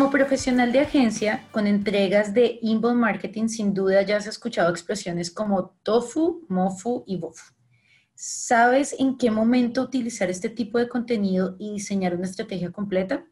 [0.00, 5.30] Como profesional de agencia con entregas de inbound marketing, sin duda ya has escuchado expresiones
[5.30, 7.52] como tofu, mofu y bofu.
[8.14, 13.26] ¿Sabes en qué momento utilizar este tipo de contenido y diseñar una estrategia completa?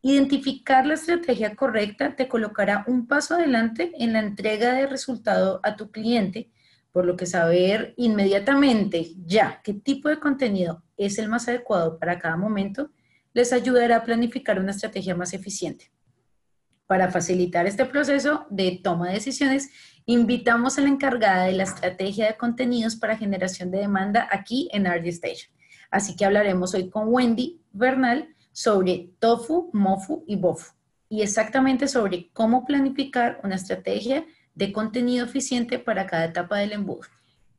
[0.00, 5.76] Identificar la estrategia correcta te colocará un paso adelante en la entrega de resultado a
[5.76, 6.50] tu cliente,
[6.92, 12.18] por lo que saber inmediatamente ya qué tipo de contenido es el más adecuado para
[12.18, 12.90] cada momento
[13.32, 15.90] les ayudará a planificar una estrategia más eficiente.
[16.86, 19.70] Para facilitar este proceso de toma de decisiones,
[20.06, 24.86] invitamos a la encargada de la estrategia de contenidos para generación de demanda aquí en
[24.86, 25.54] RD Station.
[25.90, 30.74] Así que hablaremos hoy con Wendy Bernal sobre tofu, mofu y bofu
[31.08, 37.08] y exactamente sobre cómo planificar una estrategia de contenido eficiente para cada etapa del embudo.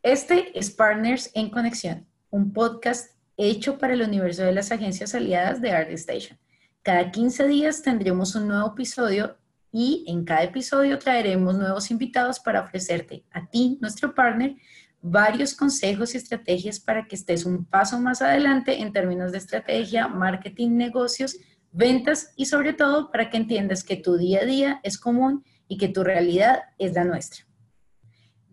[0.02, 3.12] Este es Partners en Conexión, un podcast
[3.50, 6.38] hecho para el universo de las agencias aliadas de Art Station.
[6.84, 9.38] Cada 15 días tendremos un nuevo episodio
[9.72, 14.56] y en cada episodio traeremos nuevos invitados para ofrecerte a ti, nuestro partner,
[15.02, 20.08] varios consejos y estrategias para que estés un paso más adelante en términos de estrategia,
[20.08, 21.38] marketing, negocios,
[21.72, 25.78] ventas y sobre todo para que entiendas que tu día a día es común y
[25.78, 27.46] que tu realidad es la nuestra.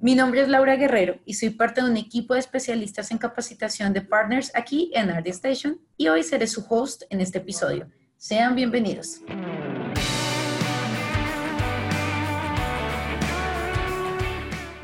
[0.00, 3.92] Mi nombre es Laura Guerrero y soy parte de un equipo de especialistas en capacitación
[3.92, 7.88] de partners aquí en Art Station y hoy seré su host en este episodio.
[8.16, 9.22] Sean bienvenidos.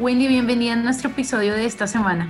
[0.01, 2.27] Wendy, bienvenida a nuestro episodio de esta semana.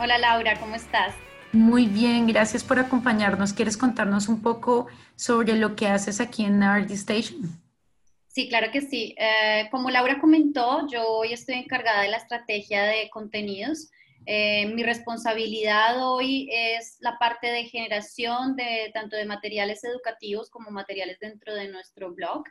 [0.00, 1.14] Hola Laura, ¿cómo estás?
[1.52, 3.52] Muy bien, gracias por acompañarnos.
[3.52, 7.69] ¿Quieres contarnos un poco sobre lo que haces aquí en Art Station?
[8.32, 9.16] Sí, claro que sí.
[9.18, 13.90] Eh, como Laura comentó, yo hoy estoy encargada de la estrategia de contenidos.
[14.24, 20.70] Eh, mi responsabilidad hoy es la parte de generación de tanto de materiales educativos como
[20.70, 22.44] materiales dentro de nuestro blog,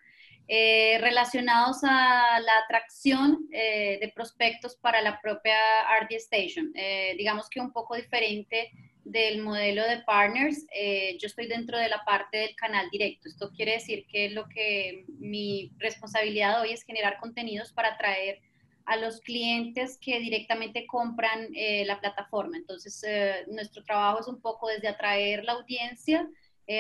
[0.50, 5.56] eh, relacionados a la atracción de prospectos para la propia
[6.02, 6.74] RD Station.
[7.18, 8.70] digamos que un poco diferente
[9.10, 13.28] del modelo de partners, eh, yo estoy dentro de la parte del canal directo.
[13.28, 18.40] Esto quiere decir que lo que mi responsabilidad hoy es generar contenidos para atraer
[18.86, 22.58] a los clientes que directamente compran eh, la plataforma.
[22.58, 26.28] Entonces, eh, nuestro trabajo es un poco desde atraer la audiencia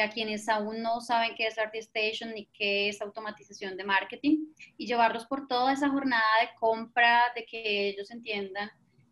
[0.03, 4.45] a quienes aún no saben qué es Artistation ni qué es automatización de marketing
[4.77, 8.69] y llevarlos por toda esa jornada de compra, de que ellos entiendan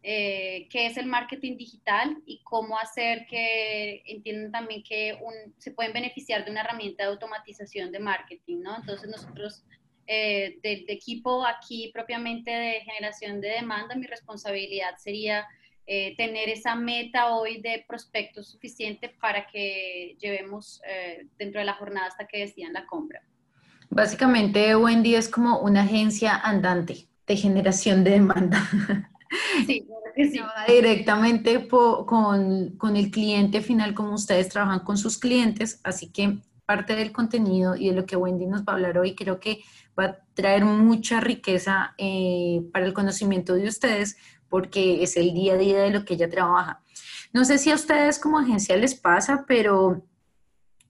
[0.10, 5.20] eh, qué es el marketing digital y cómo hacer que entiendan también que
[5.58, 8.78] se pueden beneficiar de una herramienta de automatización de marketing, ¿no?
[8.78, 9.66] Entonces nosotros
[10.06, 15.46] eh, del equipo aquí propiamente de generación de demanda, mi responsabilidad sería
[15.86, 20.80] eh, tener esa meta hoy de prospectos suficiente para que llevemos
[21.38, 23.22] dentro de la jornada hasta que decidan la compra.
[23.90, 28.66] Básicamente, Wendy es como una agencia andante de generación de demanda.
[29.66, 29.86] Sí,
[30.68, 36.96] directamente con, con, el cliente final, como ustedes trabajan con sus clientes, así que parte
[36.96, 39.62] del contenido y de lo que Wendy nos va a hablar hoy creo que
[39.98, 44.18] va a traer mucha riqueza eh, para el conocimiento de ustedes
[44.50, 46.82] porque es el día a día de lo que ella trabaja.
[47.34, 50.04] No sé si a ustedes como agencia les pasa, pero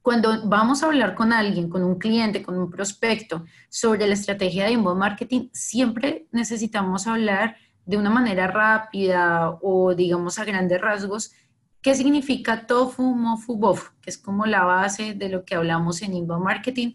[0.01, 4.65] cuando vamos a hablar con alguien, con un cliente, con un prospecto sobre la estrategia
[4.65, 11.31] de inbound marketing, siempre necesitamos hablar de una manera rápida o digamos a grandes rasgos,
[11.81, 13.91] ¿qué significa tofu, mofu, bofu?
[14.01, 16.93] Que es como la base de lo que hablamos en inbound marketing.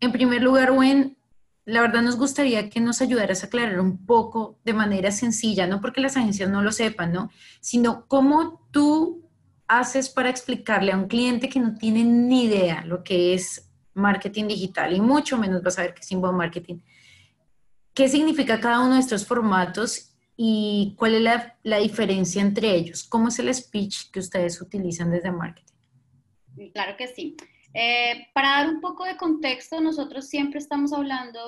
[0.00, 1.18] En primer lugar, Wen,
[1.66, 5.82] la verdad nos gustaría que nos ayudaras a aclarar un poco de manera sencilla, no
[5.82, 7.30] porque las agencias no lo sepan, ¿no?
[7.60, 9.28] Sino cómo tú
[9.68, 14.48] haces para explicarle a un cliente que no tiene ni idea lo que es marketing
[14.48, 16.78] digital y mucho menos va a saber qué es inbound marketing.
[17.92, 20.11] ¿Qué significa cada uno de estos formatos
[20.44, 23.04] y cuál es la, diferencia entre ellos.
[23.04, 25.72] ¿Cómo es el speech que ustedes utilizan desde marketing?
[26.74, 27.36] Claro que sí.
[27.72, 31.38] Eh, para dar un poco de contexto, nosotros siempre estamos hablando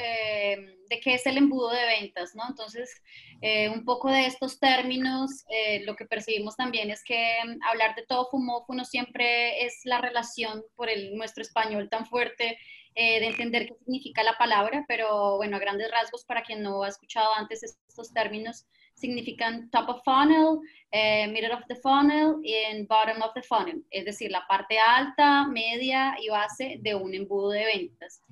[0.00, 2.44] eh, de qué es el embudo de ventas, ¿no?
[2.48, 3.02] Entonces,
[3.40, 5.44] eh, un poco de estos términos,
[5.84, 7.38] lo que percibimos también es que
[7.68, 12.58] hablar de todo fumofu no siempre es la relación por el, nuestro español tan fuerte
[12.98, 16.82] eh, de entender qué significa la palabra, pero bueno, a grandes rasgos, para quien no
[16.82, 20.60] ha escuchado antes estos términos, significan top of funnel,
[20.90, 22.54] eh, middle of the funnel y
[22.86, 27.50] bottom of the funnel, es decir, la parte alta, media y base de un embudo
[27.50, 28.22] de ventas.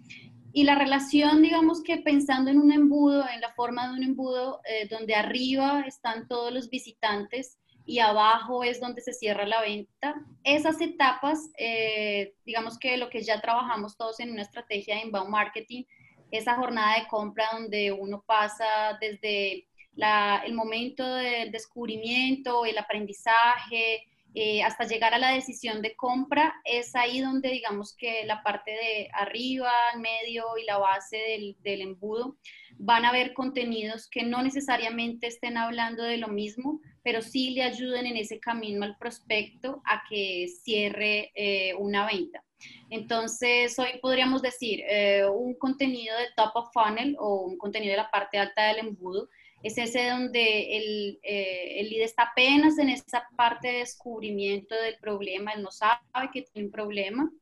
[0.54, 4.62] Y la relación, digamos que pensando en un embudo, en la forma de un embudo,
[4.64, 10.14] eh, donde arriba están todos los visitantes y abajo es donde se cierra la venta.
[10.42, 15.30] Esas etapas, eh, digamos que lo que ya trabajamos todos en una estrategia de inbound
[15.30, 15.84] marketing,
[16.30, 19.66] esa jornada de compra donde uno pasa desde
[19.96, 24.02] el momento del descubrimiento, el aprendizaje,
[24.36, 28.72] eh, hasta llegar a la decisión de compra, es ahí donde digamos que la parte
[28.72, 32.36] de arriba, medio y la base del, embudo
[32.76, 37.62] van a ver contenidos que no necesariamente estén hablando de lo mismo, pero sí le
[37.62, 42.42] ayuden en ese camino al prospecto a que cierre eh, una venta.
[42.90, 47.98] Entonces, hoy podríamos decir eh, un contenido de top of funnel o un contenido de
[47.98, 49.28] la parte alta del embudo
[49.64, 55.52] es ese donde el, eh, lead está apenas en esa parte de descubrimiento del problema,
[55.52, 56.02] él no sabe
[56.32, 57.32] que tiene un problema.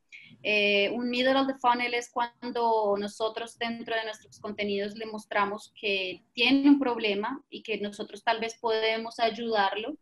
[0.44, 5.72] Eh, un middle of the funnel es cuando nosotros dentro de nuestros contenidos le mostramos
[5.80, 9.96] que tiene un problema y que nosotros tal vez podemos ayudarlo.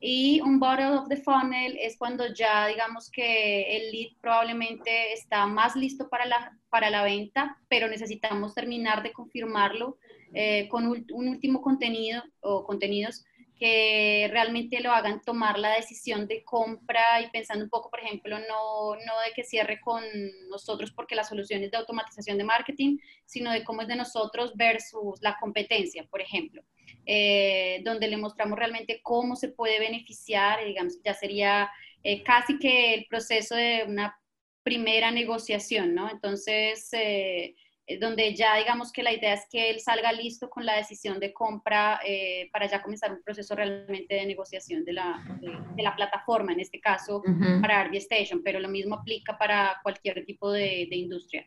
[0.00, 5.46] Y un bottom of the funnel es cuando ya digamos que el lead probablemente está
[5.46, 9.98] más listo para la, para la venta, pero necesitamos terminar de confirmarlo
[10.34, 13.24] eh, con un, último contenido o contenidos
[13.58, 18.38] que realmente lo hagan tomar la decisión de compra y pensando un poco, por ejemplo,
[18.38, 20.02] no, no de que cierre con
[20.50, 24.52] nosotros porque la solución es de automatización de marketing, sino de cómo es de nosotros
[24.56, 26.62] versus la competencia, por ejemplo,
[27.06, 31.70] eh, donde le mostramos realmente cómo se puede beneficiar, digamos, ya sería
[32.02, 34.18] eh, casi que el proceso de una
[34.62, 36.10] primera negociación, ¿no?
[36.10, 37.54] Entonces, eh,
[38.00, 41.32] donde ya digamos que la idea es que él salga listo con la decisión de
[41.32, 46.52] compra eh, para ya comenzar un proceso realmente de negociación de la, de, la plataforma,
[46.52, 47.22] en este caso
[47.60, 51.46] para RD Station, pero lo mismo aplica para cualquier tipo de, de industria.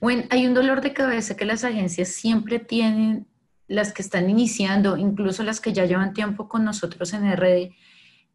[0.00, 3.28] Bueno, hay un dolor de cabeza que las agencias siempre tienen,
[3.68, 7.70] las que están iniciando, incluso las que ya llevan tiempo con nosotros en RD,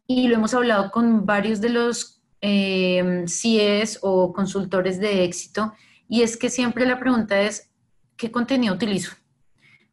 [0.06, 5.74] y lo hemos hablado con varios de los eh, CIEs o consultores de éxito,
[6.08, 7.70] y es que siempre la pregunta es,
[8.16, 9.12] ¿qué contenido utilizo?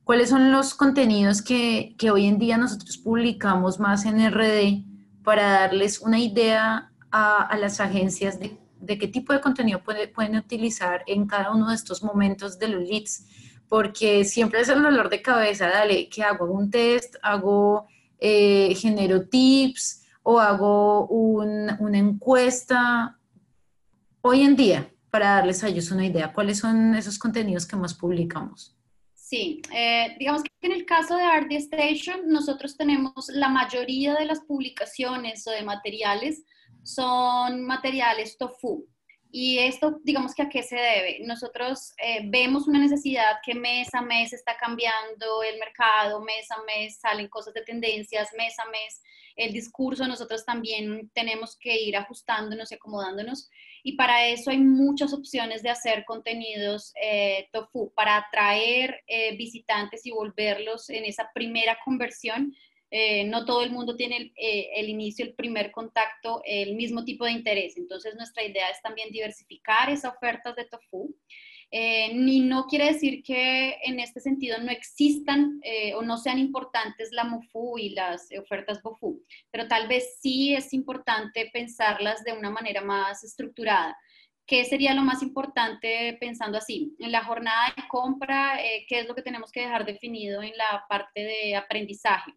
[0.05, 4.83] ¿Cuáles son los contenidos que, hoy en día nosotros publicamos más en RD
[5.23, 11.27] para darles una idea a, las agencias de, qué tipo de contenido pueden utilizar en
[11.27, 13.25] cada uno de estos momentos de los leads?
[13.67, 16.45] Porque siempre es el dolor de cabeza, dale, ¿qué hago?
[16.45, 17.15] ¿Hago un test?
[17.23, 17.87] ¿Hago,
[18.19, 20.03] eh, genero tips?
[20.21, 23.17] ¿O hago una encuesta?
[24.21, 27.93] Hoy en día, para darles a ellos una idea, ¿cuáles son esos contenidos que más
[27.93, 28.75] publicamos?
[29.13, 34.25] Sí, eh, digamos que en el caso de RD Station, nosotros tenemos la mayoría de
[34.25, 36.43] las publicaciones o de materiales
[36.83, 38.89] son materiales tofu.
[39.31, 41.19] Y esto, digamos que a qué se debe.
[41.25, 46.61] Nosotros eh, vemos una necesidad que mes a mes está cambiando el mercado, mes a
[46.63, 49.01] mes salen cosas de tendencias, mes a mes
[49.35, 53.49] el discurso, nosotros también tenemos que ir ajustándonos y acomodándonos
[53.87, 60.07] y para eso hay muchas opciones de hacer contenidos eh, tofu para atraer eh, visitantes
[60.07, 62.51] y volverlos en esa primera conversión.
[62.89, 64.33] Eh, no todo el mundo tiene el,
[64.75, 67.77] el, inicio, el primer contacto, el mismo tipo de interés.
[67.77, 71.15] Entonces nuestra idea es también diversificar esas ofertas de tofu
[71.71, 76.39] eh, ni no quiere decir que en este sentido no existan eh, o no sean
[76.39, 82.33] importantes la MOFU y las ofertas BOFU, pero tal vez sí es importante pensarlas de
[82.33, 83.97] una manera más estructurada.
[84.47, 86.95] ¿Qué sería lo más importante pensando así?
[86.99, 90.55] En la jornada de compra, eh, ¿qué es lo que tenemos que dejar definido en
[90.55, 92.31] la parte de aprendizaje?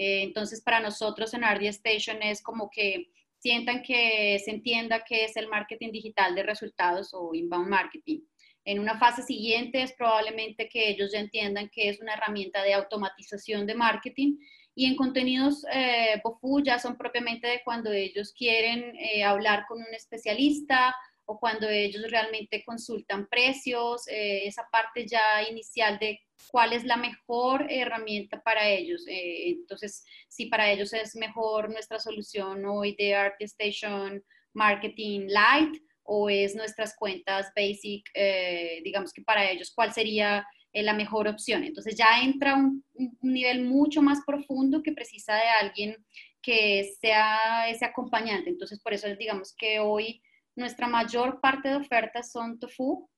[0.00, 5.36] entonces, para nosotros en RD Station es como que sientan que se entienda qué es
[5.36, 8.20] el marketing digital de resultados o inbound marketing.
[8.68, 12.74] En una fase siguiente es probablemente que ellos ya entiendan que es una herramienta de
[12.74, 14.36] automatización de marketing
[14.74, 19.78] y en contenidos eh, BOFU ya son propiamente de cuando ellos quieren eh, hablar con
[19.78, 20.94] un especialista
[21.24, 26.20] o cuando ellos realmente consultan precios, eh, esa parte ya inicial de
[26.50, 29.02] cuál es la mejor herramienta para ellos.
[29.08, 34.22] Eh, entonces, si para ellos es mejor nuestra solución hoy de ArtStation
[34.52, 40.82] Marketing Lite, o es nuestras cuentas basic, eh, digamos que para ellos, cuál sería eh,
[40.82, 41.64] la mejor opción.
[41.64, 45.96] Entonces ya entra un, un, nivel mucho más profundo que precisa de alguien
[46.40, 48.48] que sea ese acompañante.
[48.48, 50.22] Entonces por eso digamos que hoy
[50.56, 53.08] nuestra mayor parte de ofertas son tofu,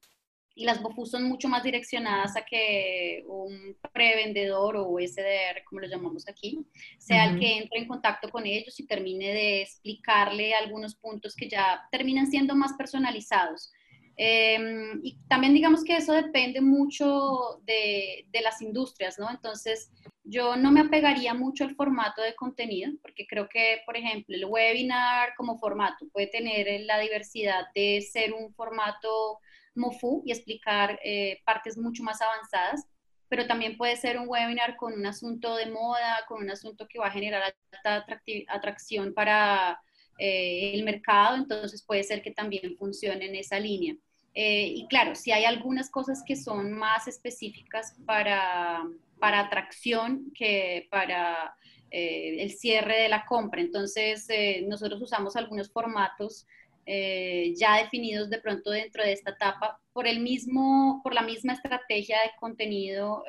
[0.61, 5.89] y las BOFU son mucho más direccionadas a que un prevendedor o SDR, como lo
[5.89, 6.59] llamamos aquí,
[6.99, 11.49] sea el que entre en contacto con ellos y termine de explicarle algunos puntos que
[11.49, 13.73] ya terminan siendo más personalizados.
[14.19, 19.31] Em, y también digamos que eso depende mucho de, de, las industrias, ¿no?
[19.31, 19.91] Entonces,
[20.25, 24.45] yo no me apegaría mucho al formato de contenido, porque creo que, por ejemplo, el
[24.45, 29.39] webinar como formato puede tener la diversidad de ser un formato
[29.75, 32.87] MOFU y explicar eh, partes mucho más avanzadas,
[33.29, 36.99] pero también puede ser un webinar con un asunto de moda, con un asunto que
[36.99, 38.05] va a generar alta
[38.49, 39.81] atracción para
[40.19, 43.95] eh, el mercado, entonces puede ser que también funcione en esa línea.
[44.35, 48.83] Eh, y claro, si hay algunas cosas que son más específicas para,
[49.19, 51.57] para atracción que para
[51.93, 53.61] el cierre de la compra.
[53.61, 54.29] Entonces,
[54.69, 56.47] nosotros usamos algunos formatos
[56.87, 62.17] ya definidos de pronto dentro de esta etapa por, el mismo, por la misma estrategia
[62.23, 63.25] de contenido,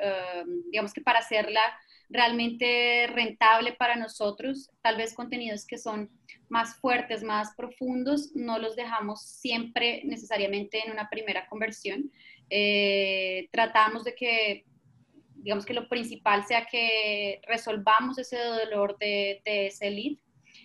[0.70, 1.60] digamos que para hacerla
[2.12, 6.10] realmente rentable para nosotros, tal vez contenidos que son
[6.48, 12.12] más fuertes, más profundos, no los dejamos siempre necesariamente en una primera conversión.
[12.50, 14.66] Eh, tratamos de que,
[15.36, 20.18] digamos que lo principal sea que resolvamos ese dolor de, ese lead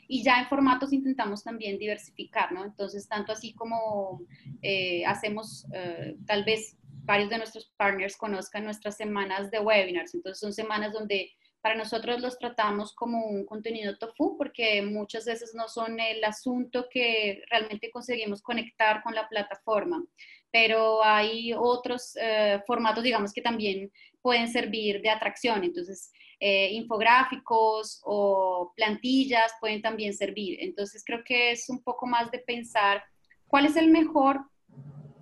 [0.07, 2.63] y ya en formatos intentamos también diversificar, ¿no?
[2.63, 4.21] Entonces, tanto así como
[4.61, 10.13] eh, hacemos eh, tal vez varios de nuestros partners conozcan nuestras semanas de webinars.
[10.13, 15.53] Entonces son semanas donde para nosotros los tratamos como un contenido tofu porque muchas veces
[15.55, 20.03] no son el asunto que realmente conseguimos conectar con la plataforma,
[20.51, 25.63] pero hay otros eh, formatos, digamos, que también pueden servir de atracción.
[25.63, 30.59] Entonces, eh, infográficos o plantillas pueden también servir.
[30.61, 33.03] Entonces, creo que es un poco más de pensar
[33.47, 34.41] cuál es el mejor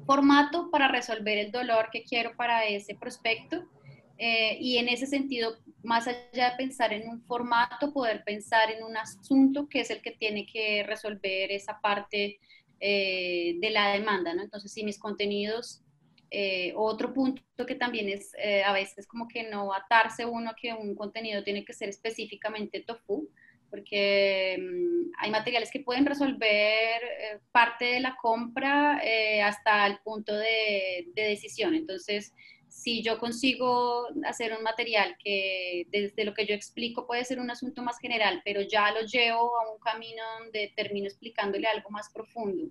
[0.06, 3.64] formato para resolver el dolor que quiero para ese prospecto.
[4.18, 8.84] Eh, y en ese sentido más allá de pensar en un formato, poder pensar en
[8.84, 12.40] un asunto que es el que tiene que resolver esa parte
[12.80, 14.42] eh, de la demanda, ¿no?
[14.42, 15.85] Entonces, si mis contenidos,
[16.38, 20.74] eh, otro punto que también es eh, a veces como que no atarse uno que
[20.74, 23.30] un contenido tiene que ser específicamente tofu,
[23.70, 27.02] porque mm, hay materiales que pueden resolver
[27.54, 29.00] parte de la compra
[29.44, 31.74] hasta el punto de, de decisión.
[31.74, 32.34] Entonces,
[32.68, 37.50] si yo consigo hacer un material que desde lo que yo explico puede ser un
[37.50, 42.10] asunto más general, pero ya lo llevo a un camino donde termino explicándole algo más
[42.10, 42.70] profundo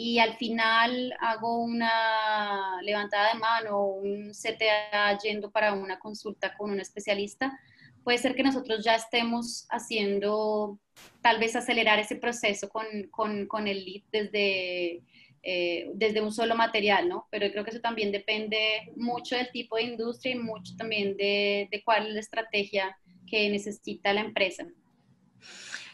[0.00, 6.70] y al final hago una levantada de mano un CTA yendo para una consulta con
[6.70, 7.58] un especialista,
[8.04, 10.78] puede ser que nosotros ya estemos haciendo,
[11.20, 15.02] tal vez acelerar ese proceso con, con, con el lead desde
[15.42, 17.26] eh, desde un solo material, ¿no?
[17.30, 21.82] Pero creo que eso también depende mucho del tipo de industria y mucho también de,
[21.84, 24.66] cuál es la estrategia que necesita la empresa.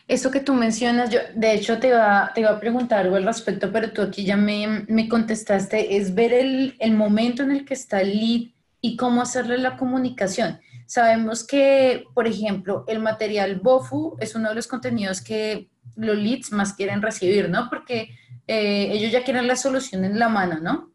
[0.06, 3.24] Eso que tú mencionas, yo de hecho te iba, te iba a preguntar algo al
[3.24, 7.64] respecto, pero tú aquí ya me, me contestaste, es ver el, el, momento en el
[7.64, 8.50] que está el lead
[8.82, 10.60] y cómo hacerle la comunicación.
[10.86, 16.52] Sabemos que, por ejemplo, el material BOFU es uno de los contenidos que los leads
[16.52, 17.70] más quieren recibir, ¿no?
[17.70, 18.10] Porque
[18.46, 20.92] eh, ellos ya quieren la solución en la mano, ¿no?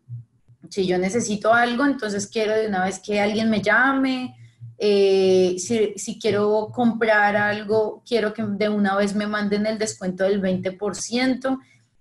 [0.69, 4.35] Si yo necesito algo, entonces quiero de una vez que alguien me llame.
[4.81, 10.23] Eh, si, si, quiero comprar algo, quiero que de una vez me manden el descuento
[10.23, 11.59] del 20%.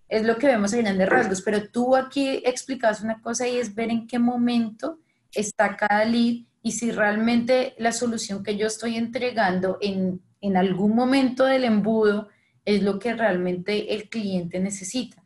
[0.09, 1.43] Es lo que vemos en grandes rasgos.
[1.43, 4.99] Pero tú aquí explicas una cosa y es ver en qué momento
[5.33, 10.95] está cada lead y si realmente la solución que yo estoy entregando en, en algún
[10.95, 12.29] momento del embudo
[12.65, 15.23] es lo que realmente el cliente necesita.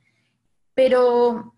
[0.74, 1.51] Pero,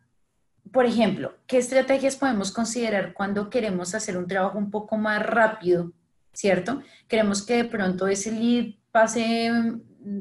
[0.74, 5.92] por ejemplo, ¿qué estrategias podemos considerar cuando queremos hacer un trabajo un poco más rápido,
[6.32, 6.82] ¿cierto?
[7.06, 10.20] Queremos que de pronto ese lead pase mm,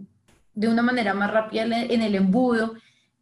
[0.53, 2.75] de una manera más rápida en el embudo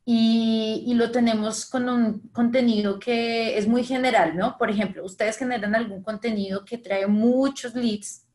[0.03, 4.57] y, y, lo tenemos con un contenido que es muy general, ¿no?
[4.57, 8.25] Por ejemplo, ustedes generan algún contenido que trae muchos leads,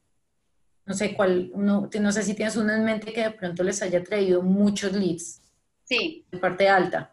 [0.86, 3.82] no sé cuál, no, no sé si tienes uno en mente que de pronto les
[3.82, 5.42] haya traído muchos leads.
[5.84, 6.24] Sí.
[6.30, 7.12] De parte alta.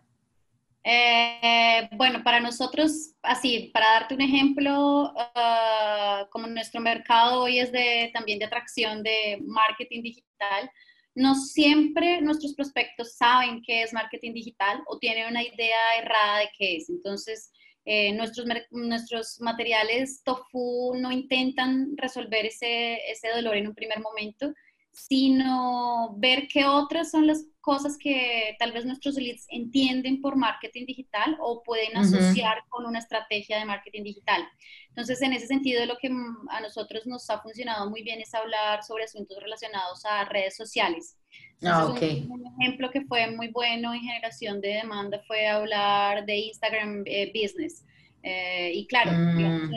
[0.85, 7.71] Eh, bueno, para nosotros, así, para darte un ejemplo, ah, como nuestro mercado hoy es
[7.71, 10.69] de, también de atracción de marketing digital,
[11.15, 16.49] no siempre nuestros prospectos saben qué es marketing digital o tienen una idea errada de
[16.57, 16.89] qué es.
[16.89, 17.51] Entonces,
[17.85, 24.53] eh, nuestros, nuestros materiales tofu no intentan resolver ese, ese dolor en un primer momento,
[24.93, 30.85] sino ver qué otras son las cosas que tal vez nuestros leads entienden por marketing
[30.85, 34.47] digital o pueden asociar con una estrategia de marketing digital.
[34.89, 36.09] Entonces, en ese sentido, lo que
[36.50, 41.17] a nosotros nos ha funcionado muy bien es hablar sobre asuntos relacionados a redes sociales.
[41.63, 42.27] ah, okay.
[42.29, 47.31] un, ejemplo que fue muy bueno en generación de demanda fue hablar de Instagram eh,
[47.33, 47.83] Business.
[48.25, 49.70] Eh, y claro, mm.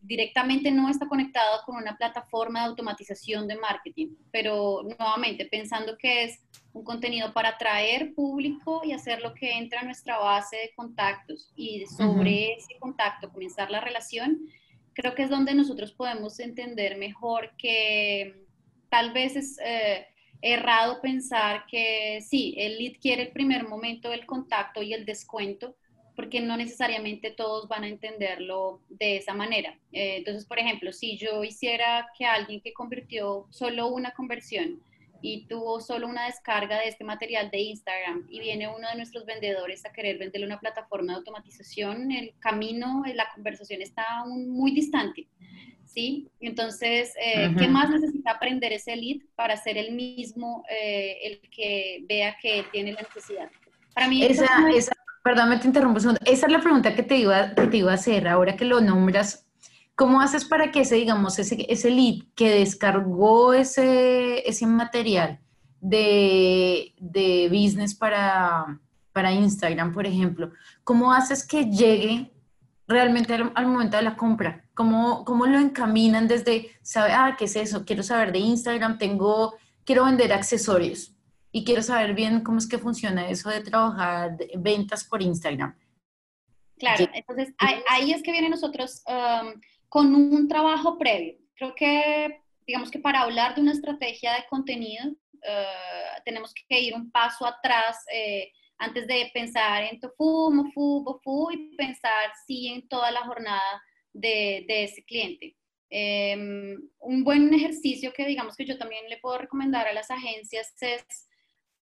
[0.00, 6.24] directamente no está conectado con una plataforma de automatización de marketing, pero nuevamente pensando que
[6.24, 6.40] es
[6.72, 11.52] un contenido para atraer público y hacer lo que entra a nuestra base de contactos
[11.54, 14.40] y sobre ese contacto comenzar la relación,
[14.92, 18.44] creo que es donde nosotros podemos entender mejor que
[18.88, 20.04] tal vez es eh,
[20.42, 25.76] errado pensar que sí, el lead quiere el primer momento del contacto y el descuento,
[26.18, 29.78] porque no necesariamente todos van a entenderlo de esa manera.
[29.92, 34.82] Eh, entonces, por ejemplo, si yo hiciera que alguien que convirtió solo una conversión
[35.22, 39.26] y tuvo solo una descarga de este material de Instagram y viene uno de nuestros
[39.26, 45.28] vendedores a querer venderle una plataforma de automatización, el camino, la conversación está muy distante.
[45.84, 46.26] ¿Sí?
[46.40, 52.02] Entonces, eh, ¿qué más necesita aprender ese lead para ser el mismo, eh, el que
[52.08, 53.48] vea que tiene la necesidad?
[53.94, 56.20] Para mí, esa, esa Perdón, me te interrumpo un segundo.
[56.24, 58.28] Esa es la pregunta que te iba, que te iba a hacer.
[58.28, 59.46] Ahora que lo nombras,
[59.94, 65.40] ¿cómo haces para que ese, digamos, ese, ese lead que descargó ese, ese material
[65.80, 68.80] de, de business para,
[69.12, 70.52] para Instagram, por ejemplo,
[70.84, 72.32] cómo haces que llegue
[72.86, 74.64] realmente al, momento de la compra?
[74.74, 77.84] ¿Cómo, ¿Cómo, lo encaminan desde, sabe, ah, qué es eso?
[77.84, 81.17] Quiero saber de Instagram, tengo, quiero vender accesorios
[81.50, 85.76] y quiero saber bien cómo es que funciona eso de trabajar ventas por Instagram.
[86.78, 91.36] Claro, entonces ahí, es que vienen nosotros um, con un trabajo previo.
[91.54, 96.94] Creo que, digamos que para hablar de una estrategia de contenido, uh, tenemos que ir
[96.94, 102.86] un paso atrás eh, antes de pensar en tofu, mofu, bofu y pensar sí en
[102.86, 105.56] toda la jornada de, de ese cliente.
[105.90, 110.74] Em, un buen ejercicio que digamos que yo también le puedo recomendar a las agencias
[110.82, 111.27] es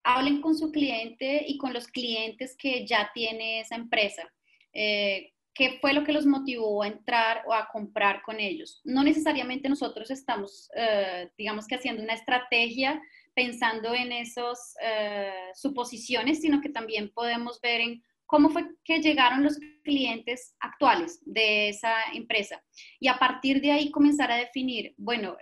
[0.04, 4.24] hablen con su cliente y con los clientes que ya tiene esa empresa.
[4.74, 8.80] Eh, ¿Qué fue lo que los motivó a entrar o a comprar con ellos?
[8.86, 13.02] No necesariamente nosotros estamos, eh, digamos que haciendo una estrategia
[13.34, 19.44] pensando en esas eh, suposiciones, sino que también podemos ver en cómo fue que llegaron
[19.44, 22.64] los clientes actuales de esa empresa.
[22.98, 25.36] Y a partir de ahí comenzar a definir, bueno,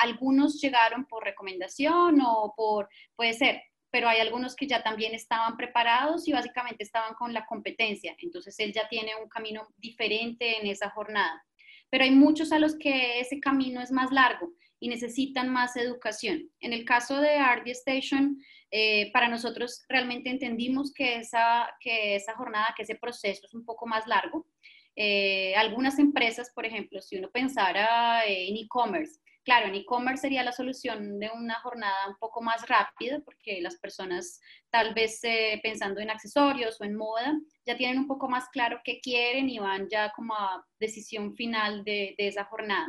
[0.00, 3.62] algunos llegaron por recomendación o por, puede ser,
[3.94, 8.16] pero hay algunos que ya también estaban preparados y básicamente estaban con la competencia.
[8.18, 11.46] Entonces él ya tiene un camino diferente en esa jornada.
[11.90, 16.50] Pero hay muchos a los que ese camino es más largo y necesitan más educación.
[16.58, 18.36] En el caso de RD Station,
[18.72, 23.64] eh, para nosotros realmente entendimos que esa, que esa jornada, que ese proceso es un
[23.64, 24.48] poco más largo.
[24.96, 30.52] Eh, algunas empresas, por ejemplo, si uno pensara en e-commerce, Claro, en e-commerce sería la
[30.52, 36.00] solución de una jornada un poco más rápida porque las personas tal vez eh, pensando
[36.00, 39.86] en accesorios o en moda ya tienen un poco más claro qué quieren y van
[39.90, 42.86] ya como a decisión final de, esa jornada.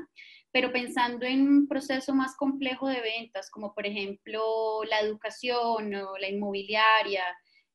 [0.54, 6.18] Pero pensando en un proceso más complejo de ventas, como por ejemplo la educación o
[6.18, 7.24] la inmobiliaria,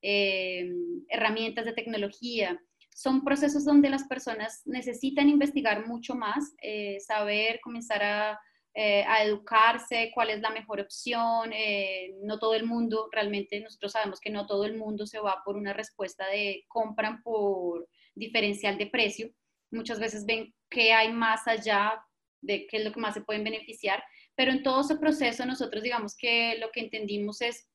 [0.00, 0.70] eh,
[1.10, 2.58] herramientas de tecnología,
[2.94, 8.40] son procesos donde las personas necesitan investigar mucho más, eh, saber, comenzar a
[8.74, 11.52] eh, a educarse, cuál es la mejor opción.
[11.52, 15.42] Eh, no todo el mundo, realmente nosotros sabemos que no todo el mundo se va
[15.44, 19.30] por una respuesta de compran por diferencial de precio.
[19.70, 22.00] Muchas veces ven que hay más allá
[22.40, 24.02] de qué es lo que más se pueden beneficiar,
[24.34, 27.68] pero en todo ese proceso nosotros digamos que lo que entendimos es,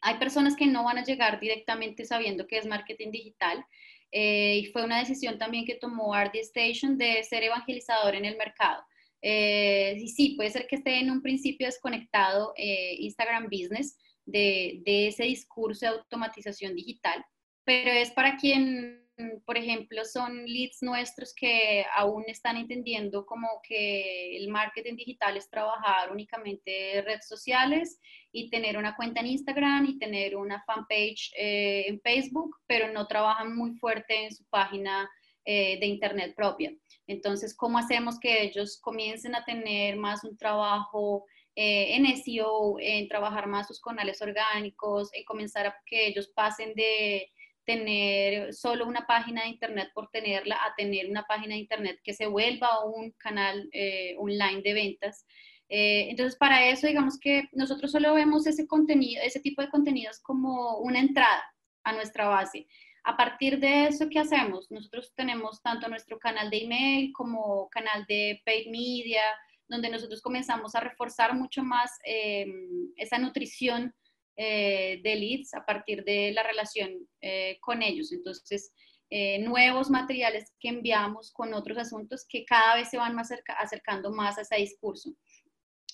[0.00, 3.64] hay personas que no van a llegar directamente sabiendo que es marketing digital,
[4.10, 8.36] eh, y fue una decisión también que tomó RD Station de ser evangelizador en el
[8.36, 8.84] mercado.
[9.26, 14.82] Eh, y sí, puede ser que esté en un principio desconectado eh, Instagram Business de,
[14.84, 17.24] ese discurso de automatización digital,
[17.64, 19.08] pero es para quien,
[19.46, 25.48] por ejemplo, son leads nuestros que aún están entendiendo como que el marketing digital es
[25.48, 27.98] trabajar únicamente redes sociales
[28.30, 33.06] y tener una cuenta en Instagram y tener una fanpage eh, en Facebook, pero no
[33.06, 35.08] trabajan muy fuerte en su página
[35.46, 36.72] de internet propia.
[37.06, 43.08] Entonces, ¿cómo hacemos que ellos comiencen a tener más un trabajo eh, en SEO, en
[43.08, 47.30] trabajar más sus canales orgánicos, en comenzar a que ellos pasen de
[47.64, 52.12] tener solo una página de internet por tenerla a tener una página de internet que
[52.12, 55.26] se vuelva un canal eh, online de ventas.
[55.68, 60.20] Eh, entonces, para eso, digamos que nosotros solo vemos ese contenido, ese tipo de contenidos
[60.20, 61.42] como una entrada
[61.84, 62.66] a nuestra base.
[63.06, 64.70] A partir de eso, ¿qué hacemos?
[64.70, 69.20] Nosotros tenemos tanto nuestro canal de email como canal de paid media,
[69.68, 73.94] donde nosotros comenzamos a reforzar mucho más em, esa nutrición
[74.36, 78.10] eh, de leads a partir de la relación eh, con ellos.
[78.10, 78.72] Entonces,
[79.10, 84.12] eh, nuevos materiales que enviamos con otros asuntos que cada vez se van más acercando
[84.12, 85.10] más a ese discurso.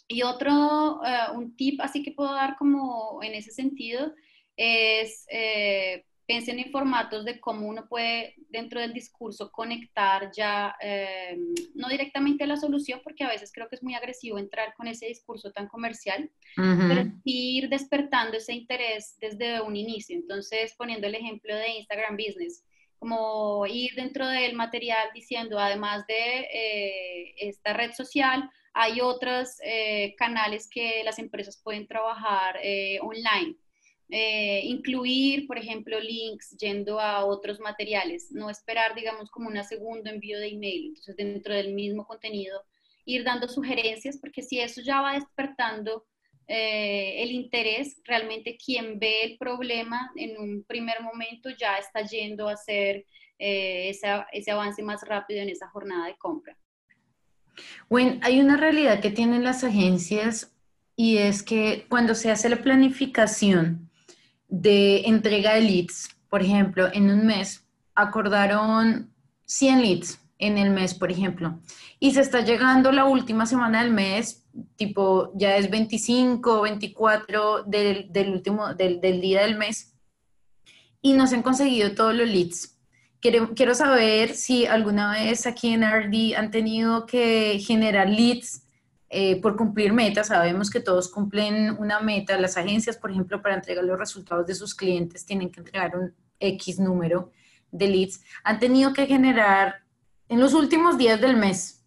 [0.06, 4.14] Y otro, eh, un tip así que puedo dar como en ese sentido
[4.56, 5.26] es
[6.30, 11.36] eh, piensen en formatos de cómo uno puede dentro del discurso conectar ya, eh,
[11.74, 14.86] no directamente a la solución, porque a veces creo que es muy agresivo entrar con
[14.86, 20.16] ese discurso tan comercial, pero ir despertando ese interés desde un inicio.
[20.16, 22.64] Entonces, poniendo el ejemplo de Instagram Business,
[22.98, 30.14] como ir dentro del material diciendo, además de eh, esta red social, hay otros eh,
[30.16, 32.56] canales que las empresas pueden trabajar
[33.00, 33.56] online
[34.10, 40.10] eh, incluir, por ejemplo, links yendo a otros materiales, no esperar, digamos, como un segundo
[40.10, 40.88] envío de email.
[40.88, 42.62] Entonces, dentro del mismo contenido,
[43.04, 46.06] ir dando sugerencias, porque si eso ya va despertando
[46.48, 52.48] eh, el interés, realmente quien ve el problema en un primer momento ya está yendo
[52.48, 53.06] a hacer
[53.38, 53.90] eh,
[54.32, 56.56] ese avance más rápido en esa jornada de compra.
[57.88, 60.52] Bueno, hay una realidad que tienen las agencias
[60.96, 63.89] y es que cuando se hace la planificación,
[64.50, 66.10] de entrega de leads.
[66.28, 69.10] Por ejemplo, en un mes acordaron
[69.46, 71.58] 100 leads en el mes, por ejemplo,
[71.98, 78.10] y se está llegando la última semana del mes, tipo ya es 25, 24 del,
[78.10, 79.94] del último, del, del, día del mes,
[81.02, 82.78] y no se han conseguido todos los leads.
[83.20, 88.62] Quiero, quiero saber si alguna vez aquí en RD han tenido que generar leads
[89.10, 90.28] eh, por cumplir metas.
[90.28, 92.38] Sabemos que todos cumplen una meta.
[92.38, 96.14] Las agencias, por ejemplo, para entregar los resultados de sus clientes, tienen que entregar un
[96.38, 97.32] X número
[97.72, 98.22] de leads.
[98.44, 99.82] Han tenido que generar,
[100.28, 101.84] en los últimos días del mes,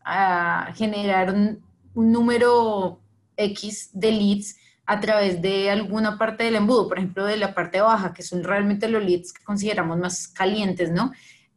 [0.75, 2.99] generar un, un número
[3.37, 7.79] X de leads a través de alguna parte del embudo, por ejemplo, de la parte
[7.79, 11.13] baja, que son realmente los leads que consideramos más calientes, ¿no?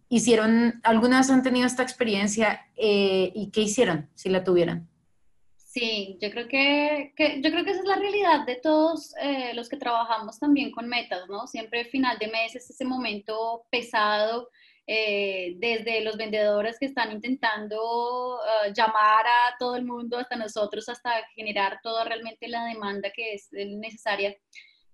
[0.08, 4.88] Hicieron, algunas han tenido esta experiencia eh, y qué hicieron si la tuvieran?
[5.76, 7.12] Sí, yo creo que,
[7.42, 10.88] yo creo que esa es la realidad de todos eh, los que trabajamos también con
[10.88, 11.46] metas, ¿no?
[11.46, 14.48] Siempre final de mes es ese momento pesado,
[14.86, 20.88] eh, desde los vendedores que están intentando eh, llamar a todo el mundo, hasta nosotros,
[20.88, 24.34] hasta generar toda realmente la demanda que es necesaria.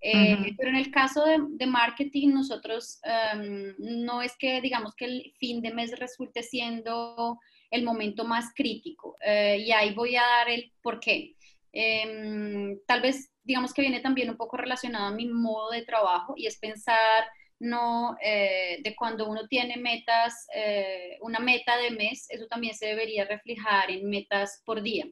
[0.01, 5.63] Pero en el caso de, marketing, nosotros em, no es que digamos que el fin
[5.63, 7.39] de mes resulte siendo
[7.73, 9.17] el momento más crítico.
[9.25, 11.35] Eh, y ahí voy a dar el por qué.
[11.73, 16.35] Em, tal vez, digamos que viene también un poco relacionado a mi modo de trabajo
[16.37, 17.25] y es pensar
[17.59, 22.87] no eh, de cuando uno tiene metas, eh, una meta de mes, eso también se
[22.87, 25.07] debería reflejar en metas por día.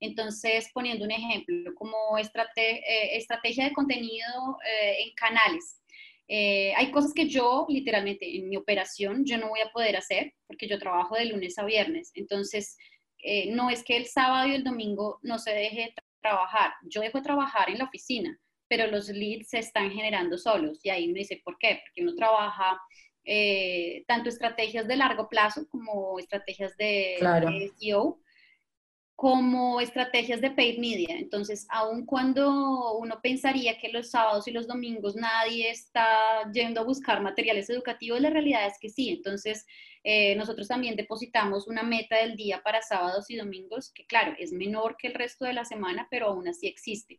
[0.00, 4.58] Entonces, poniendo un ejemplo, como estrategia de contenido
[4.98, 5.80] en canales.
[6.28, 10.32] Eh, hay cosas que yo, literalmente, en mi operación, yo no voy a poder hacer
[10.46, 12.10] porque yo trabajo de lunes a viernes.
[12.14, 12.76] Entonces,
[13.22, 16.72] eh, no es que el sábado y el domingo no se deje trabajar.
[16.82, 20.80] Yo dejo de trabajar en la oficina, pero los leads se están generando solos.
[20.82, 21.80] Y ahí me dice, ¿por qué?
[21.84, 22.80] Porque uno trabaja
[23.24, 28.20] eh, tanto estrategias de largo plazo como estrategias de, de SEO
[29.16, 31.16] como estrategias de paid media.
[31.16, 36.06] Entonces, aun cuando uno pensaría que los sábados y los domingos nadie está
[36.52, 39.08] yendo a buscar materiales educativos, la realidad es que sí.
[39.08, 39.66] Entonces,
[40.04, 44.52] eh, nosotros también depositamos una meta del día para sábados y domingos, que claro, es
[44.52, 47.18] menor que el resto de la semana, pero aún así existe.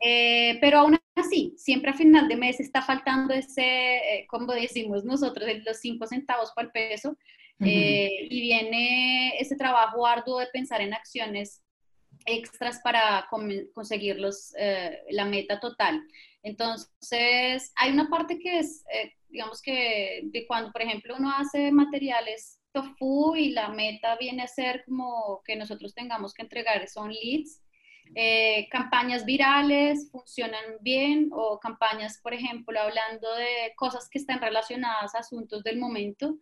[0.00, 5.04] Eh, pero aún así, siempre a final de mes está faltando ese, eh, como decimos
[5.04, 7.18] nosotros, los cinco centavos para el peso,
[7.60, 11.62] eh, y viene ese trabajo arduo de pensar en acciones
[12.26, 13.28] extras para
[13.74, 14.18] conseguir
[14.58, 16.02] eh, la meta total.
[16.42, 21.70] Entonces, hay una parte que es, eh, digamos que de cuando, por ejemplo, uno hace
[21.70, 27.12] materiales tofu y la meta viene a ser como que nosotros tengamos que entregar son
[27.12, 27.60] leads.
[28.70, 35.20] campañas virales funcionan bien o campañas, por ejemplo, hablando de cosas que están relacionadas a
[35.20, 36.36] asuntos del momento.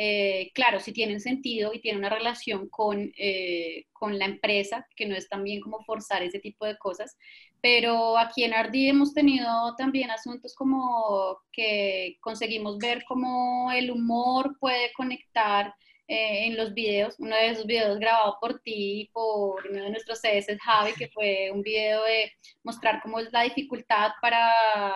[0.00, 5.06] Eh, claro, si tienen sentido y tienen una relación con, eh, con, la empresa, que
[5.06, 7.16] no es también como forzar ese tipo de cosas,
[7.60, 14.56] pero aquí en Ardi hemos tenido también asuntos como que conseguimos ver cómo el humor
[14.60, 15.74] puede conectar
[16.06, 19.90] eh, en los videos, uno de esos videos grabado por ti y por uno de
[19.90, 22.32] nuestros CS, Javi, que fue un video de
[22.62, 24.94] mostrar cómo es la dificultad para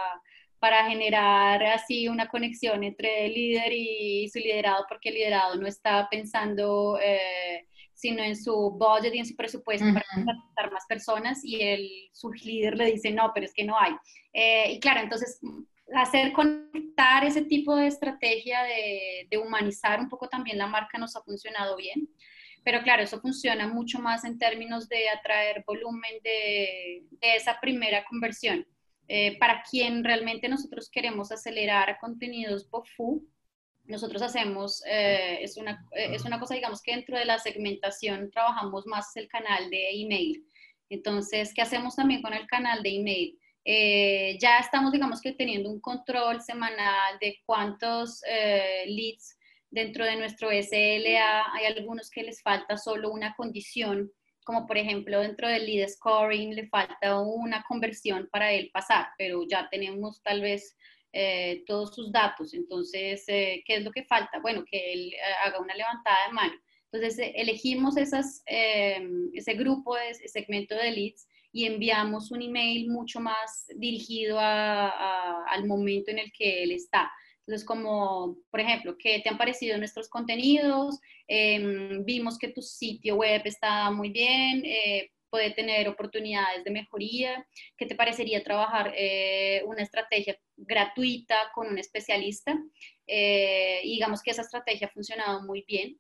[0.63, 5.67] para generar así una conexión entre el líder y su liderado, porque el liderado no
[5.67, 11.41] está pensando eh, sino en su budget y en su presupuesto para contratar más personas
[11.43, 13.91] y el, su líder le dice, no, pero es que no hay.
[14.33, 15.41] Eh, y claro, entonces
[15.97, 21.17] hacer conectar ese tipo de estrategia de, de, humanizar un poco también la marca nos
[21.17, 22.09] ha funcionado bien.
[22.63, 28.05] Pero claro, eso funciona mucho más en términos de atraer volumen de, de esa primera
[28.05, 28.65] conversión.
[29.15, 33.23] Eh, para quien realmente nosotros queremos acelerar contenidos BOFU,
[33.85, 38.31] nosotros hacemos, eh, es, una, eh, es una cosa, digamos que dentro de la segmentación
[38.31, 40.47] trabajamos más el canal de email.
[40.89, 43.39] Entonces, ¿qué hacemos también con el canal de email?
[44.41, 48.23] ya estamos, digamos que teniendo un control semanal de cuántos
[48.87, 49.37] leads
[49.71, 51.53] dentro de nuestro SLA.
[51.53, 54.11] Hay algunos que les falta solo una condición
[54.45, 59.47] como por ejemplo dentro del lead scoring le falta una conversión para él pasar, pero
[59.49, 60.77] ya tenemos tal vez
[61.13, 62.55] eh, todos sus datos.
[62.55, 64.41] Entonces, eh, ¿qué es lo que falta?
[64.41, 66.55] Bueno, que él eh, haga una levantada de mano.
[66.91, 73.67] Entonces, elegimos esas, ese grupo, ese segmento de leads y enviamos un email mucho más
[73.77, 77.11] dirigido al momento en el que él está.
[77.47, 81.01] Entonces, como, por ejemplo, ¿qué te han parecido nuestros contenidos?
[81.27, 87.45] Em, vimos que tu sitio web está muy bien, eh, puede tener oportunidades de mejoría.
[87.77, 92.57] ¿Qué te parecería trabajar eh, una estrategia gratuita con un especialista?
[93.07, 95.99] Eh, digamos que esa estrategia ha funcionado muy bien.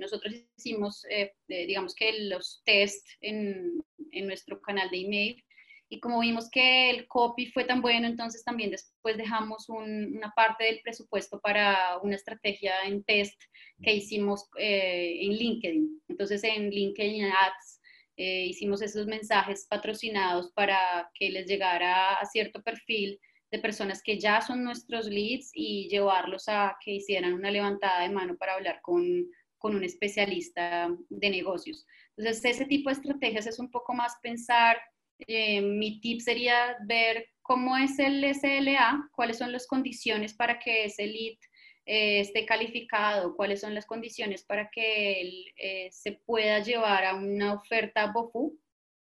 [0.00, 1.04] nosotros hicimos,
[1.48, 3.82] digamos que los test en,
[4.12, 5.44] en nuestro canal de email
[5.92, 10.64] y como vimos que el copy fue tan bueno, entonces también después dejamos una parte
[10.64, 13.38] del presupuesto para una estrategia en test
[13.82, 16.02] que hicimos eh, en LinkedIn.
[16.08, 17.80] Entonces en LinkedIn Ads
[18.16, 24.18] eh, hicimos esos mensajes patrocinados para que les llegara a cierto perfil de personas que
[24.18, 28.80] ya son nuestros leads y llevarlos a que hicieran una levantada de mano para hablar
[28.80, 29.26] con,
[29.58, 31.84] con un especialista de negocios.
[32.16, 34.78] Entonces, ese tipo de estrategias es un poco más pensar
[35.26, 40.84] eh, mi tip sería ver cómo es el SLA, cuáles son las condiciones para que
[40.84, 41.36] ese lead
[41.84, 47.16] eh, esté calificado, cuáles son las condiciones para que él eh, se pueda llevar a
[47.16, 48.56] una oferta BOFU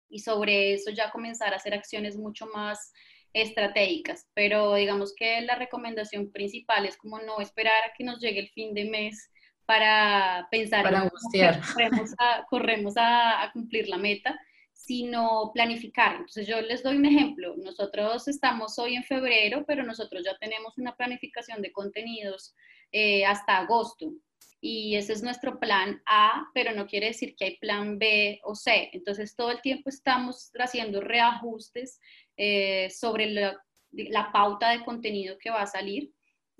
[0.09, 2.93] y sobre eso ya comenzar a hacer acciones mucho más
[3.33, 4.29] estratégicas.
[4.33, 8.49] Pero digamos que la recomendación principal es como no esperar a que nos llegue el
[8.49, 9.29] fin de mes
[9.65, 14.39] para pensar para en corremos, a, corremos a, a cumplir la meta,
[14.85, 16.15] sino planificar.
[16.15, 17.55] Entonces yo les doy un ejemplo.
[17.55, 22.53] Nosotros estamos hoy en febrero, pero nosotros ya tenemos una planificación de contenidos
[22.91, 24.11] eh, hasta agosto.
[24.59, 28.55] Y ese es nuestro plan A, pero no quiere decir que hay plan B o
[28.55, 28.89] C.
[28.91, 32.01] Entonces todo el tiempo estamos haciendo reajustes
[32.35, 36.11] eh, sobre la pauta de contenido que va a salir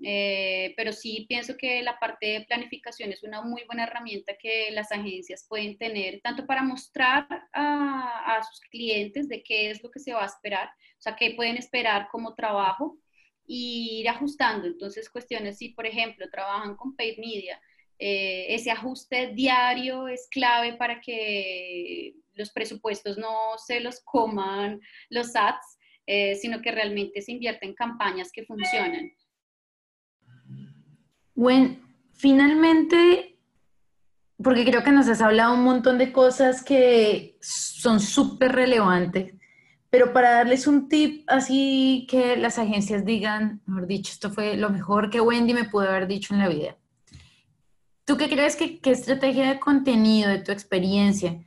[0.06, 4.70] eh, pero sí pienso que la parte de planificación es una muy buena herramienta que
[4.72, 10.00] las agencias pueden tener, tanto para mostrar a, sus clientes de qué es lo que
[10.00, 12.98] se va a esperar, o sea, qué pueden esperar como trabajo
[13.46, 14.68] y ir ajustando.
[14.68, 17.62] Entonces, cuestiones si, por ejemplo, trabajan con paid media,
[17.98, 25.36] eh, ese ajuste diario es clave para que los presupuestos no se los coman los
[25.36, 29.14] ads, eh, sino que realmente se invierten en campañas que funcionan.
[31.36, 31.78] Bueno,
[32.12, 33.40] finalmente,
[34.42, 39.34] porque creo que nos has hablado un montón de cosas que son súper relevantes,
[39.90, 44.70] pero para darles un tip así que las agencias digan, mejor dicho, esto fue lo
[44.70, 46.78] mejor que Wendy me pudo haber dicho en la vida.
[48.06, 51.44] ¿Tú qué crees que qué estrategia de contenido, de tu experiencia,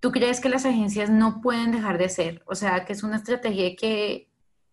[0.00, 2.42] tú crees que las agencias no pueden dejar de hacer?
[2.46, 4.28] O sea, que es una estrategia que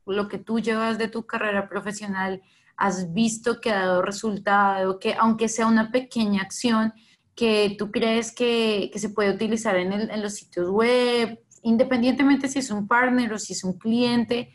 [0.06, 2.44] lo que tú llevas de tu carrera profesional
[2.78, 6.94] has visto que ha dado resultado, que aunque sea una pequeña acción
[7.36, 12.88] que tú crees que, se puede utilizar en, los sitios web, independientemente si es un
[12.88, 14.54] partner o si es un cliente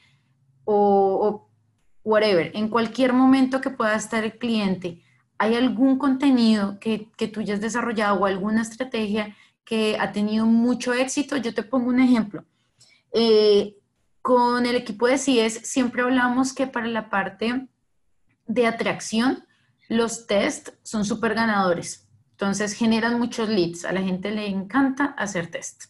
[0.65, 1.47] o,
[2.03, 5.03] whatever, en cualquier momento que pueda estar el cliente,
[5.37, 10.47] ¿hay algún contenido que, que tú ya has desarrollado o alguna estrategia que ha tenido
[10.47, 11.37] mucho éxito?
[11.37, 12.45] Yo te pongo un ejemplo.
[13.13, 13.77] Eh,
[14.23, 17.69] con el equipo de CIES siempre hablamos que para la parte
[18.55, 19.45] de atracción,
[19.89, 22.09] los test son súper ganadores.
[22.33, 23.85] Entonces generan muchos leads.
[23.85, 25.85] A la gente le encanta hacer test.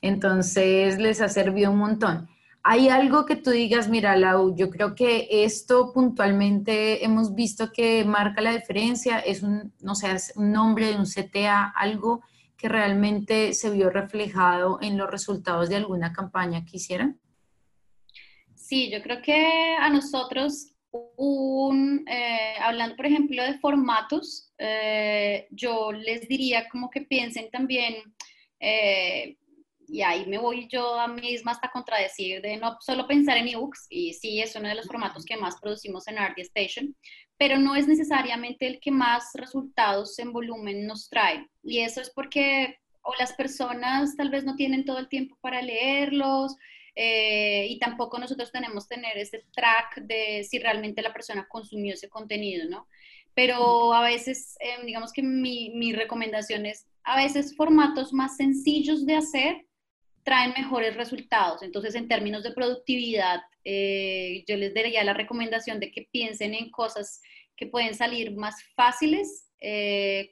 [0.00, 2.28] Entonces les ha servido un montón.
[2.62, 8.04] ¿Hay algo que tú digas, mira, Lau, yo creo que esto puntualmente hemos visto que
[8.04, 9.18] marca la diferencia?
[9.18, 12.22] Es un, no sé, un nombre de un CTA, algo
[12.56, 17.20] que realmente se vio reflejado en los resultados de alguna campaña que hicieran?
[18.54, 20.74] Sí, yo creo que a nosotros
[21.16, 27.94] un, eh, hablando por ejemplo de formatos, eh, yo les diría como que piensen también,
[28.60, 29.36] eh,
[29.86, 33.48] y ahí me voy yo a mí misma hasta contradecir de no solo pensar en
[33.48, 36.94] ebooks, y sí es uno de los formatos que más producimos en RD Station,
[37.38, 41.46] pero no es necesariamente el que más resultados en volumen nos trae.
[41.62, 45.62] Y eso es porque o las personas tal vez no tienen todo el tiempo para
[45.62, 46.56] leerlos,
[47.00, 52.08] eh, y tampoco nosotros tenemos tener ese track de si realmente la persona consumió ese
[52.08, 52.88] contenido, ¿no?
[53.34, 59.06] Pero a veces, eh, digamos que mi, mi recomendación es, a veces formatos más sencillos
[59.06, 59.64] de hacer
[60.24, 61.62] traen mejores resultados.
[61.62, 66.68] Entonces, en términos de productividad, eh, yo les daría la recomendación de que piensen en
[66.72, 67.22] cosas
[67.56, 69.44] que pueden salir más fáciles,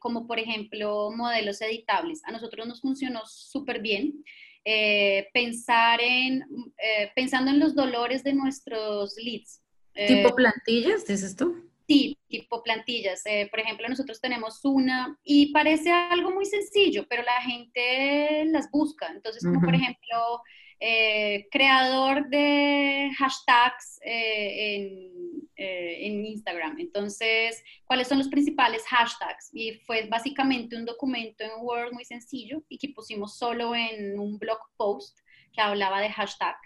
[0.00, 2.22] como por ejemplo modelos editables.
[2.24, 4.24] A nosotros nos funcionó súper bien.
[4.68, 6.42] Eh, pensar en,
[6.76, 9.62] eh, pensando en los dolores de nuestros leads.
[9.94, 11.70] ¿Tipo eh, plantillas, dices tú?
[11.86, 13.22] Sí, tipo plantillas.
[13.48, 19.06] por ejemplo, nosotros tenemos una y parece algo muy sencillo, pero la gente las busca.
[19.14, 20.42] Entonces, como por ejemplo,
[20.78, 25.10] eh, creador de hashtags eh,
[25.56, 26.78] eh, en, Instagram.
[26.78, 29.50] Entonces, ¿cuáles son los principales hashtags?
[29.54, 34.38] Y fue básicamente un documento en Word muy sencillo y que pusimos solo en un
[34.38, 35.18] blog post
[35.54, 36.56] que hablaba de hashtag.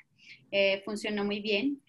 [0.85, 1.81] funcionó muy bien.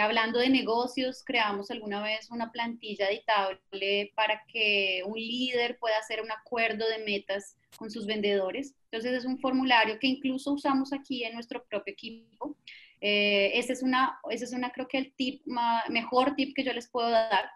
[0.00, 6.20] hablando de negocios, creamos alguna vez una plantilla editable para que un líder pueda hacer
[6.20, 8.74] un acuerdo de metas con sus vendedores.
[8.90, 12.56] Entonces es un formulario que incluso usamos aquí en nuestro propio equipo.
[13.00, 15.42] Eh, ese es una, ese es una, creo que el tip,
[15.88, 17.50] mejor tip que yo les puedo dar.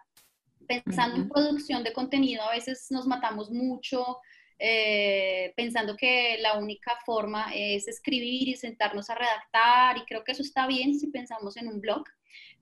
[0.67, 4.19] Pensando en producción de contenido, a veces nos matamos mucho
[4.63, 10.33] eh, pensando que la única forma es escribir y sentarnos a redactar, y creo que
[10.33, 12.03] eso está bien si pensamos en un blog,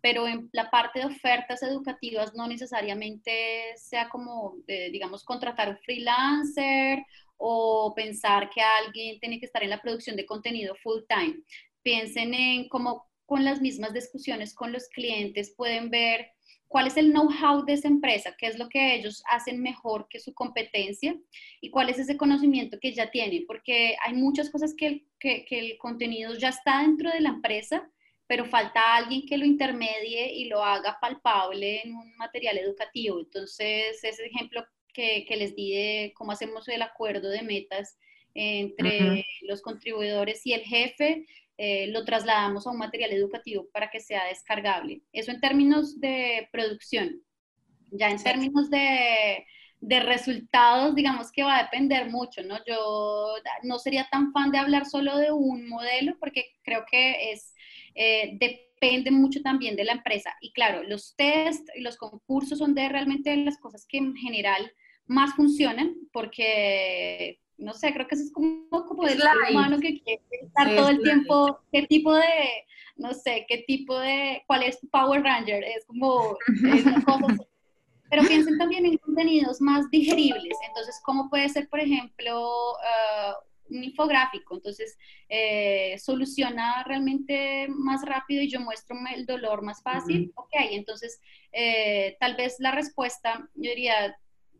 [0.02, 7.06] pero en la parte de ofertas educativas no necesariamente sea como, digamos, contratar un freelancer
[7.38, 11.38] o pensar que alguien tiene que estar en la producción de contenido full time.
[11.82, 16.32] Piensen en cómo con las mismas discusiones con los clientes pueden ver
[16.68, 20.20] cuál es el know-how de esa empresa, qué es lo que ellos hacen mejor que
[20.20, 21.16] su competencia
[21.62, 25.60] y cuál es ese conocimiento que ya tienen, porque hay muchas cosas que que, que
[25.60, 27.90] el contenido ya está dentro de la empresa,
[28.30, 33.20] pero falta alguien que lo intermedie y lo haga palpable en un material educativo.
[33.20, 34.64] Entonces, ese ejemplo
[34.94, 37.98] que, les di de cómo hacemos el acuerdo de metas
[38.36, 41.26] entre los contribuidores y el jefe,
[41.58, 45.02] eh, lo trasladamos a un material educativo para que sea descargable.
[45.12, 47.24] Eso en términos de producción.
[47.90, 49.44] Ya en términos de,
[49.80, 52.60] de, resultados, digamos que va a depender mucho, ¿no?
[52.68, 57.56] Yo no sería tan fan de hablar solo de un modelo porque creo que es,
[58.02, 60.34] eh, depende mucho también de la empresa.
[60.40, 64.72] Y claro, los test y los concursos son de realmente las cosas que en general
[65.06, 70.00] más funcionan porque, no sé, creo que eso es como, como el ser humano que
[70.00, 72.24] quiere estar todo el tiempo, qué tipo de,
[72.96, 76.86] no sé, qué tipo de, cuál es tu Power Ranger, es como, es
[78.10, 83.36] pero piensen también en contenidos más digeribles, entonces, ¿cómo puede ser, por ejemplo, ah,
[83.70, 90.32] un infográfico, entonces eh, soluciona realmente más rápido y yo muestro el dolor más fácil,
[90.36, 91.20] ok, entonces
[91.52, 94.18] eh, tal vez la respuesta, yo diría,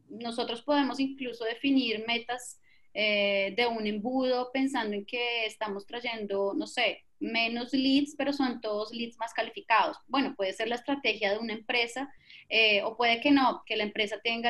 [0.10, 2.60] nosotros podemos incluso definir metas
[2.94, 8.62] eh, de un embudo pensando en que estamos trayendo, no sé, menos leads, pero son
[8.62, 9.98] todos leads más calificados.
[10.08, 12.12] Bueno, puede ser la estrategia de una empresa
[12.48, 14.50] eh, o puede que no, que la empresa tenga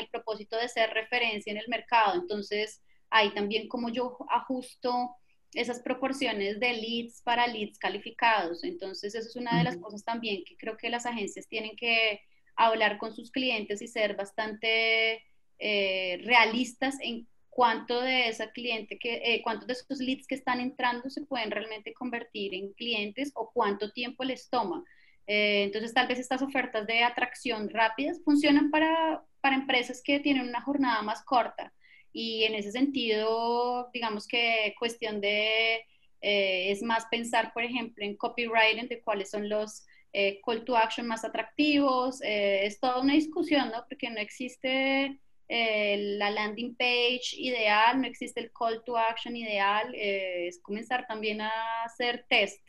[0.00, 2.20] el propósito de ser referencia en el mercado.
[2.20, 5.16] Entonces, ahí también como yo ajusto
[5.54, 8.64] esas proporciones de leads para leads calificados.
[8.64, 12.20] Entonces, eso es una de las cosas también que creo que las agencias tienen que
[12.56, 15.22] hablar con sus clientes y ser bastante
[15.58, 20.60] eh, realistas en cuánto de esa cliente que, eh, cuántos de esos leads que están
[20.60, 24.84] entrando se pueden realmente convertir en clientes o cuánto tiempo les toma.
[25.26, 30.48] Eh, entonces, tal vez estas ofertas de atracción rápidas funcionan para, para empresas que tienen
[30.48, 31.72] una jornada más corta.
[32.20, 35.84] Y en ese sentido, digamos que cuestión de,
[36.20, 41.06] es más pensar, por ejemplo, en copywriting, de cuáles son los eh, call to action
[41.06, 42.20] más atractivos.
[42.22, 43.84] Eh, es toda una discusión, ¿no?
[43.88, 49.94] Porque no existe eh, la landing page ideal, no existe el call to action ideal.
[49.94, 51.52] es comenzar también a
[51.84, 52.60] hacer test.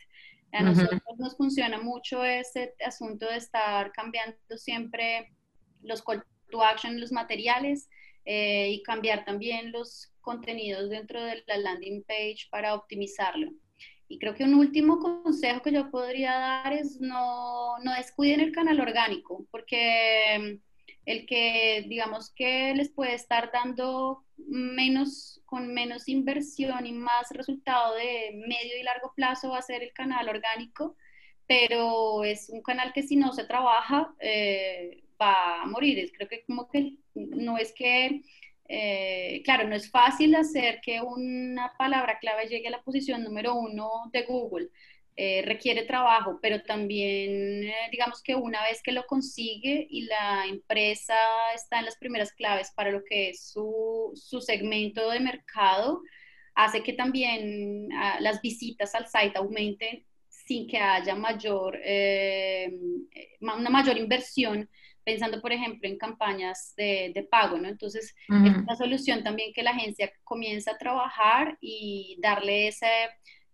[0.52, 5.32] A nosotros nos funciona mucho ese asunto de estar cambiando siempre
[5.82, 6.22] los call
[6.52, 7.88] to action, los materiales
[8.24, 13.50] y cambiar también los contenidos dentro de la landing page para optimizarlo.
[14.08, 18.52] Y creo que un último consejo que yo podría dar es no, no descuiden el
[18.52, 20.60] canal orgánico, porque
[21.06, 27.94] el que digamos que les puede estar dando menos, con menos inversión y más resultado
[27.94, 30.96] de medio y largo plazo va a ser el canal orgánico,
[31.46, 36.10] pero es un canal que si no se trabaja eh, va a morir.
[36.16, 38.22] Creo que como que no es que,
[38.68, 43.54] eh, claro, no es fácil hacer que una palabra clave llegue a la posición número
[43.54, 44.68] uno de Google,
[45.16, 50.46] eh, requiere trabajo, pero también eh, digamos que una vez que lo consigue y la
[50.46, 51.14] empresa
[51.54, 56.02] está en las primeras claves para lo que es su, su segmento de mercado,
[56.54, 61.78] hace que también ah, las visitas al site aumenten sin que haya mayor,
[63.40, 64.68] una mayor inversión
[65.10, 67.68] pensando, por ejemplo, en campañas de, de pago, ¿no?
[67.68, 72.86] Entonces, es una solución también que la agencia comienza a trabajar y darle ese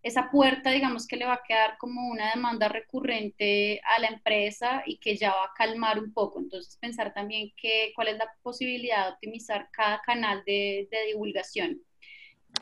[0.07, 4.85] esa puerta, digamos que le va a quedar como una demanda recurrente a la empresa
[4.87, 6.39] y que ya va a calmar un poco.
[6.39, 11.83] Entonces, pensar también que, cuál es la posibilidad de optimizar cada canal de, divulgación.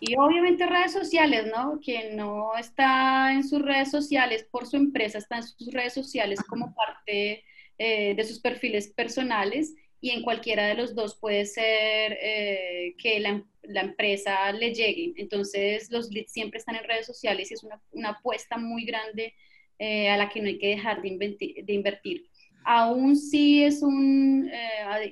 [0.00, 1.78] Y obviamente redes sociales, ¿no?
[1.84, 6.40] Quien no está en sus redes sociales por su empresa, está en sus redes sociales
[6.48, 7.44] como parte
[7.78, 13.18] eh, de sus perfiles personales y en cualquiera de los dos puede ser eh, que
[13.18, 15.14] la, la, empresa le llegue.
[15.16, 19.34] Entonces los leads siempre están en redes sociales y es una, apuesta muy grande
[19.78, 22.28] eh, a la que no hay que dejar de, de invertir.
[22.64, 24.50] Aún si es, un,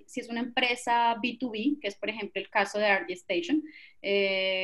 [0.06, 3.62] si es una empresa B2B, que es por ejemplo el caso de RD Station,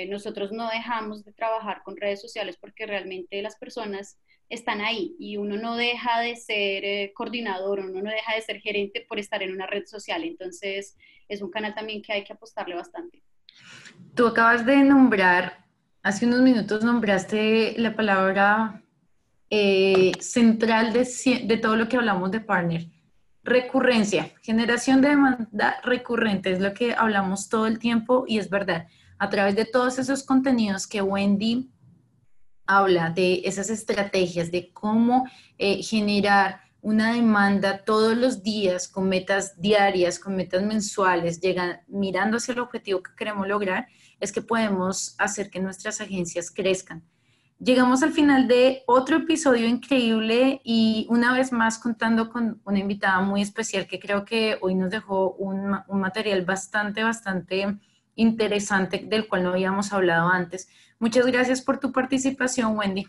[0.09, 4.19] nosotros no dejamos de trabajar con redes sociales porque realmente las personas
[4.49, 8.61] están ahí y uno no deja de ser eh, coordinador, uno no deja de ser
[8.61, 10.25] gerente por estar en una red social.
[10.25, 10.97] Entonces,
[11.29, 13.23] es un canal también que hay que apostarle bastante.
[14.15, 15.65] Tú acabas de nombrar,
[16.03, 18.83] hace unos minutos nombraste la palabra
[19.51, 21.07] eh, central de,
[21.45, 22.87] de todo lo que hablamos de partner.
[23.45, 28.87] Recurrencia, generación de demanda recurrente, es lo que hablamos todo el tiempo y es verdad.
[29.19, 31.71] A través de todos esos contenidos que Wendy
[32.69, 39.61] habla de esas estrategias, de cómo eh, generar una demanda todos los días con metas
[39.61, 43.89] diarias, con metas mensuales, llegan, mirando hacia el objetivo que queremos lograr,
[44.21, 47.03] es que podemos hacer que nuestras agencias crezcan.
[47.59, 53.21] Llegamos al final de otro episodio increíble y una vez más contando con una invitada
[53.21, 57.79] muy especial que creo que hoy nos dejó un, un material bastante, bastante
[58.19, 60.69] interesante del cual no habíamos hablado antes.
[60.99, 63.07] Muchas gracias por tu participación, Wendy.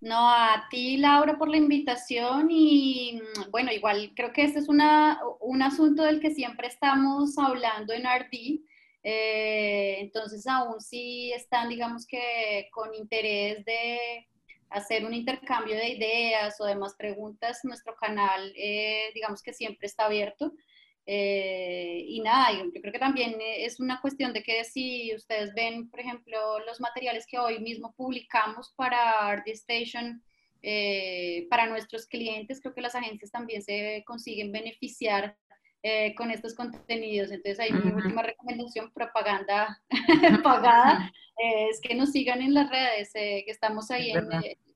[0.00, 4.68] No, a ti, Laura, por la invitación y mm, bueno, igual creo que este es
[4.68, 8.60] un asunto del que siempre estamos hablando en RD.
[9.02, 14.26] Eh, entonces, aún si están, digamos que con interés de
[14.68, 20.06] hacer un intercambio de ideas o demás preguntas, nuestro canal, eh, digamos que siempre está
[20.06, 20.52] abierto.
[21.06, 25.90] Eh, y nada, yo creo que también es una cuestión de que si ustedes ven,
[25.90, 30.22] por ejemplo, los materiales que hoy mismo publicamos para Art Station,
[30.62, 35.36] eh, para nuestros clientes, creo que las agencias también se consiguen beneficiar
[35.82, 37.30] eh, con estos contenidos.
[37.30, 39.82] Entonces, hay mi última recomendación, propaganda
[40.42, 44.26] pagada, es que nos sigan en las redes, que estamos ahí en,